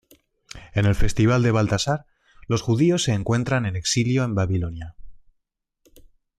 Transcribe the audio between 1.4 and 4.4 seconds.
de Baltasar los judíos se encuentran en exilio en